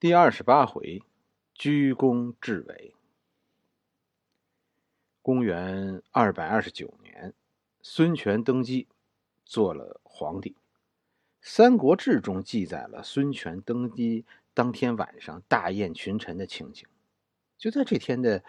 [0.00, 1.02] 第二十八回，
[1.52, 2.94] 居功至伟。
[5.20, 7.34] 公元二百二十九年，
[7.82, 8.88] 孙权登基，
[9.44, 10.52] 做了皇帝。
[11.42, 14.24] 《三国志》中记载了孙权登基
[14.54, 16.88] 当天晚上大宴群臣的情景。
[17.58, 18.42] 就在这天的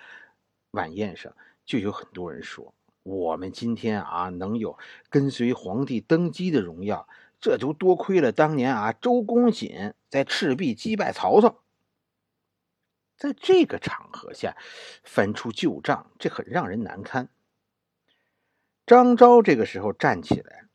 [0.69, 2.73] 晚宴上，就有很多人说
[3.03, 4.79] ：“我们今天啊，能有
[5.09, 7.05] 跟随皇帝登基的荣耀。”
[7.41, 11.63] 这就多亏了当年啊，周公瑾在赤壁击败曹操。
[13.17, 14.55] 在这个场合下
[15.03, 17.29] 翻出旧账，这很让人难堪。
[18.85, 20.65] 张昭这个时候站起来，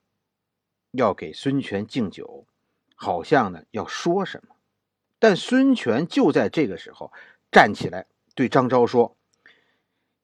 [0.90, 2.46] 要给孙权敬酒，
[2.94, 4.56] 好像呢要说什么，
[5.18, 7.12] 但孙权就在这个时候
[7.50, 9.16] 站起来，对张昭说：“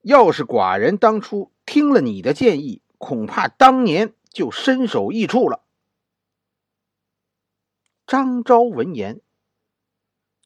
[0.02, 5.61] 要是寡人当初听了你的建议，恐怕当年就身首异处了。”
[8.06, 9.16] 张昭闻言，《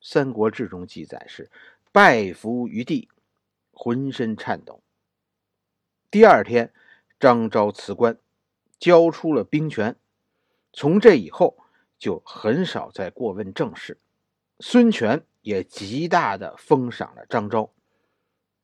[0.00, 1.50] 三国志》中记载是
[1.90, 3.08] 拜伏于地，
[3.72, 4.82] 浑身颤抖。
[6.10, 6.72] 第二天，
[7.18, 8.18] 张昭辞官，
[8.78, 9.96] 交出了兵权。
[10.72, 11.56] 从这以后，
[11.98, 13.98] 就很少再过问政事。
[14.60, 17.72] 孙权也极大的封赏了张昭。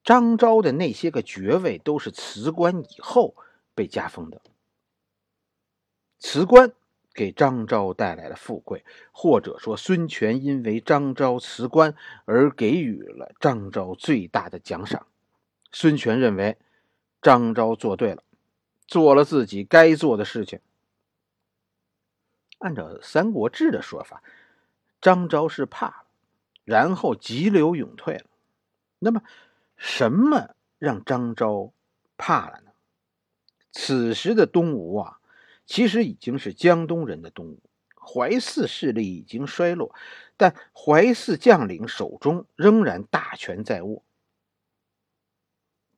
[0.04, 3.34] 张昭的那些个爵位，都是辞官以后
[3.74, 4.40] 被加封的。
[6.18, 6.72] 辞官。
[7.14, 15.06] 给张昭带来了富贵，或者说孙权因为张昭辞官而给予了张昭最大的奖赏。
[15.70, 16.58] 孙权认为
[17.20, 18.22] 张昭做对了，
[18.86, 20.60] 做了自己该做的事情。
[22.58, 24.22] 按照《三国志》的说法，
[25.00, 26.06] 张昭是怕了，
[26.64, 28.26] 然后急流勇退了。
[29.00, 29.22] 那么，
[29.76, 31.72] 什么让张昭
[32.16, 32.70] 怕了呢？
[33.72, 35.18] 此时的东吴啊。
[35.72, 37.58] 其实已经是江东人的东吴，
[37.94, 39.94] 淮泗势力已经衰落，
[40.36, 44.04] 但淮泗将领手中仍然大权在握。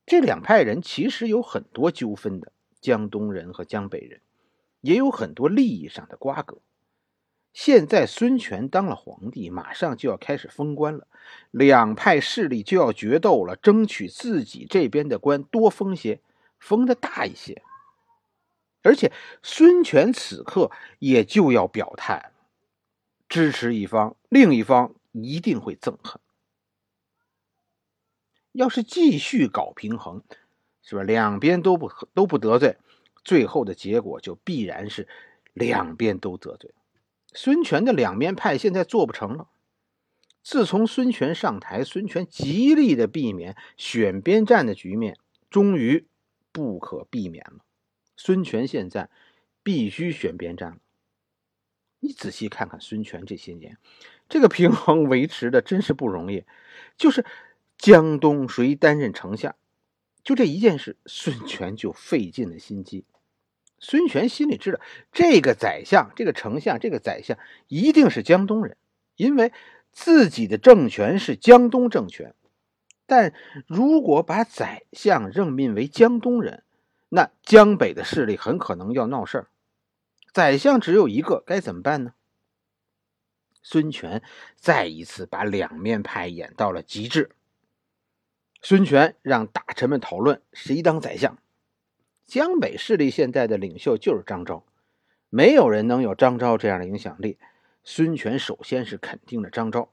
[0.07, 4.21] 这两派人其实有很多纠纷的，江东人和江北人
[4.81, 6.59] 也有很多利益上的瓜葛。
[7.53, 11.09] 现在孙权当了皇帝，马上就要开始封官了，
[11.51, 16.21] 两派势力就要决斗了，争取自己这边的官多封些，
[16.61, 17.61] 封的大一些。
[18.85, 19.11] 而且
[19.43, 22.33] 孙权此刻也就要表态，
[23.29, 26.21] 支持一方，另一方一定会憎恨。
[28.53, 30.23] 要是继续搞平衡，
[30.83, 31.03] 是吧？
[31.03, 32.77] 两边都不都不得罪，
[33.25, 35.09] 最后的结果就必然是
[35.55, 36.73] 两边都得罪。
[37.33, 39.49] 孙权的两面派现在做不成了。
[40.43, 45.17] 自从孙权上台，孙权极力的避免选边站的局面，
[45.49, 46.07] 终于
[46.53, 47.65] 不可避免了。
[48.17, 49.11] 孙权现在
[49.63, 50.77] 必须选边站了。
[52.01, 53.79] 你仔细看看孙权这些年，
[54.29, 56.45] 这个平衡维持的真是不容易。
[56.99, 57.25] 就是
[57.79, 59.57] 江东谁担任丞相，
[60.23, 63.05] 就这一件事，孙权就费尽了心机。
[63.79, 64.81] 孙权心里知道，
[65.13, 67.39] 这个宰相、这个丞相、这个宰相
[67.69, 68.77] 一定是江东人，
[69.17, 69.53] 因为
[69.91, 72.35] 自己的政权是江东政权。
[73.07, 73.35] 但
[73.67, 76.65] 如果把宰相任命为江东人，
[77.15, 79.47] 那江北的势力很可能要闹事儿，
[80.33, 82.15] 宰相只有一个，该怎么办呢？
[83.63, 84.21] 孙权
[84.57, 87.31] 再一次把两面派演到了极致。
[88.61, 91.39] 孙权让大臣们讨论谁当宰相。
[92.27, 94.65] 江北势力现在的领袖就是张昭，
[95.31, 97.39] 没有人能有张昭这样的影响力。
[97.85, 99.89] 孙权首先是肯定了张昭，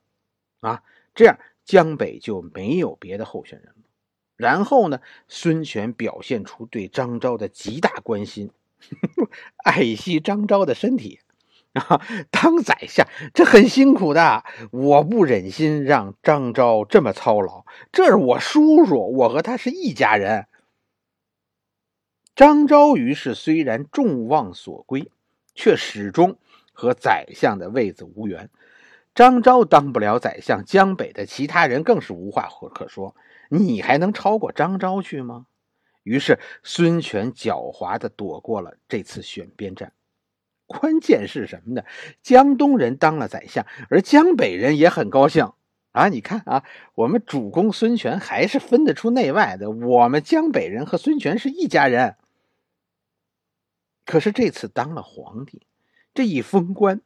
[0.62, 0.84] 啊，
[1.14, 3.81] 这样江北就没有别的候选人了。
[4.41, 5.00] 然后呢？
[5.28, 8.50] 孙权表现出对张昭的极大关心，
[9.57, 11.19] 爱惜张昭的身体
[11.74, 12.02] 啊！
[12.31, 17.66] 当宰相这很辛苦的，我不忍心让张昭这么操劳。
[17.91, 20.47] 这是我叔叔，我和他是一家人。
[22.35, 25.12] 张昭于是虽然众望所归，
[25.53, 26.38] 却始终
[26.74, 28.50] 和宰相的位子无缘。
[29.13, 33.16] 张昭当不了宰相，江北的其他人更是无话可说。
[33.53, 35.45] 你还能超过张昭去吗？
[36.03, 39.92] 于是孙权狡猾的躲过了这次选边站。
[40.65, 41.83] 关键是什么呢？
[42.21, 45.51] 江东人当了宰相，而江北人也很高兴
[45.92, 46.07] 啊！
[46.07, 46.63] 你看啊，
[46.95, 49.69] 我们主公孙权还是分得出内外的。
[49.69, 52.15] 我们江北人和孙权是一家人。
[54.06, 55.68] 可是这次当了皇帝，
[56.13, 57.01] 这一封官，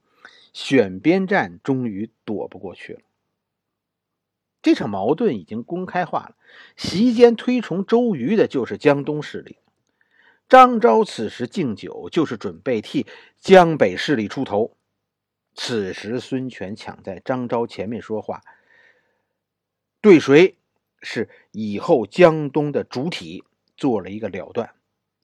[0.54, 3.02] 选边站终于躲不过去了。
[4.66, 6.36] 这场矛盾已经公开化了，
[6.76, 9.60] 席间推崇周瑜的就是江东势力。
[10.50, 13.06] 张昭此时敬酒，就是准备替
[13.40, 14.76] 江北势力出头。
[15.54, 18.42] 此时孙权抢在张昭前面说话，
[20.02, 20.58] 对谁
[21.00, 23.44] 是以后江东的主体
[23.78, 24.72] 做了一个了断。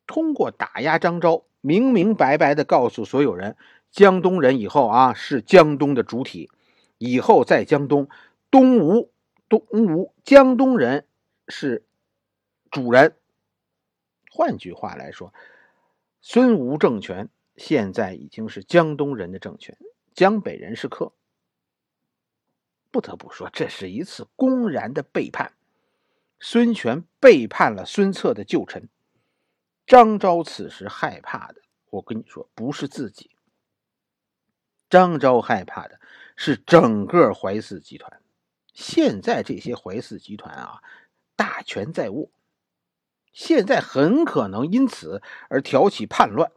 [0.06, 3.58] 通过打压张昭，明明白白的告诉所有人，
[3.90, 6.52] 江东人以后啊是江东的主体，
[7.00, 8.08] 以后在江东，
[8.52, 9.11] 东吴
[9.52, 11.06] 东吴江东人
[11.50, 11.86] 是
[12.72, 13.18] 主人。
[14.32, 15.34] 换句话来说，
[16.22, 17.28] 孙吴政权
[17.58, 19.78] 现在已经是江东人的政权，
[20.14, 21.12] 江北人是客。
[22.92, 25.52] 不得不说，这是一次公然的背叛。
[26.40, 28.88] 孙权背叛了孙策的旧臣。
[29.86, 33.32] 张昭此时害怕的，我跟你说，不是自己。
[34.90, 36.00] 张昭害怕的
[36.38, 38.22] 是整个怀四集团。
[38.74, 40.82] 现在这些怀四集团啊，
[41.36, 42.30] 大权在握。
[43.34, 46.52] 现在很可能因此而挑起叛乱。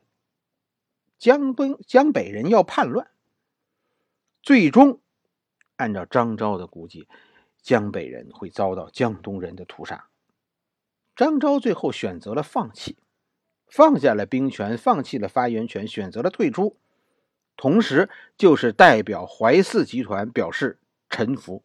[1.19, 3.09] 江东江北人要叛乱，
[4.43, 5.01] 最终
[5.77, 7.09] 按照张昭的估计，
[7.63, 10.09] 江北人会遭到江东人的屠杀。
[11.17, 12.99] 张昭最后选择了放弃，
[13.69, 16.77] 放下了兵权，放弃了发言权，选择了退出，
[17.57, 21.64] 同时就是代表淮泗集团表示臣服，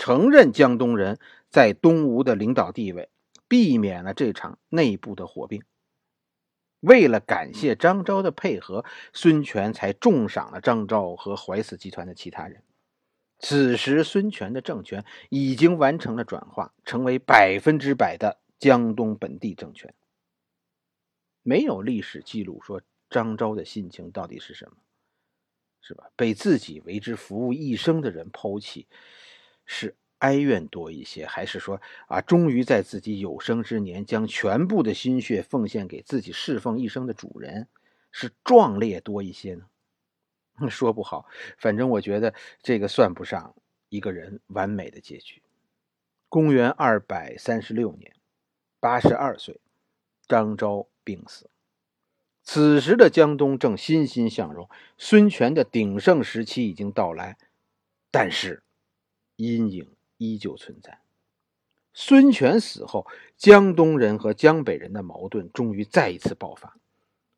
[0.00, 3.08] 承认江东人在东吴的领导地位。
[3.50, 5.60] 避免了这场内部的火并。
[6.78, 12.62] 为了感谢张昭的配合，孙权才重赏了张昭和淮泗集团的其他人。
[13.40, 19.92] 此时，孙权的政权已经完成了转化，成为百分之百的江东本地政权。
[21.42, 24.76] 没有历史记录说张昭的心情到底是什么，
[25.80, 26.08] 是吧？
[26.14, 28.86] 被自己为之服务一生的人抛弃，
[29.70, 29.94] 是。
[30.20, 37.66] 哀怨多一些，还是说啊，终于在自己有生之年将全部的心血奉献给自己侍奉一生的主人，
[38.12, 39.64] 是壮烈多一些呢？
[40.68, 41.24] 说不好，
[41.56, 43.54] 反正我觉得这个算不上
[43.88, 45.40] 一个人完美的结局。
[46.28, 48.12] 公元二百三十六年，
[48.78, 49.58] 八十二岁，
[50.28, 51.48] 张昭病死。
[52.42, 54.68] 此时的江东正欣欣向荣，
[54.98, 57.38] 孙权的鼎盛时期已经到来，
[58.10, 58.62] 但是
[59.42, 59.88] 阴影。
[60.22, 61.00] 依旧存在。
[61.94, 63.06] 孙权死后，
[63.38, 66.76] 江东人和江北人的矛盾终于再一次爆发。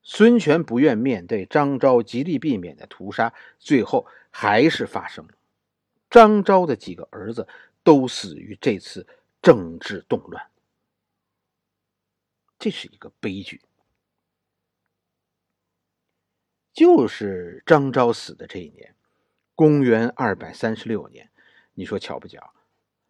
[0.03, 5.35] 孙权不愿面对张昭极力避免的屠杀，最后还是发生了。
[6.11, 7.47] 张昭的几个儿子
[7.85, 9.07] 都死于这次
[9.41, 10.45] 政治动乱，
[12.59, 13.61] 这是一个悲剧。
[16.73, 18.97] 就是张昭死的这一年，
[19.55, 21.31] 公元二百三十六年，
[21.75, 22.53] 你说巧不巧？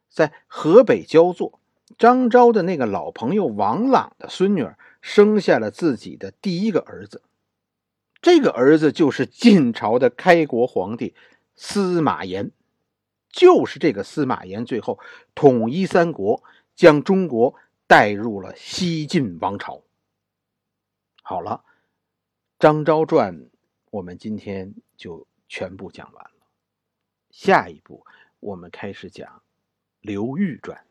[0.08, 1.58] 在河北焦作，
[1.96, 4.68] 张昭的那个老朋友王朗的孙女
[5.00, 7.22] 生下了自己的第一个儿子，
[8.20, 11.14] 这个儿子就是晋朝的开国皇帝
[11.56, 12.50] 司马炎，
[13.30, 14.98] 就是这个司马炎最后
[15.34, 16.42] 统一三国，
[16.74, 17.54] 将中国
[17.86, 19.82] 带入了西晋王朝。
[21.22, 21.64] 好了，
[22.58, 23.48] 张昭传
[23.90, 26.46] 我们今天就全部讲完了，
[27.30, 28.04] 下一步
[28.42, 29.42] 我们开始讲。
[30.00, 30.84] 刘裕传。